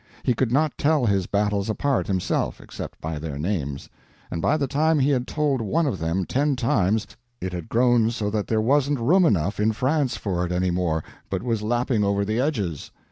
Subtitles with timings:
[0.23, 3.87] He could not tell his battles apart himself, except by their names;
[4.31, 7.05] and by the time he had told one of then ten times
[7.39, 11.03] it had grown so that there wasn't room enough in France for it any more,
[11.29, 12.89] but was lapping over the edges.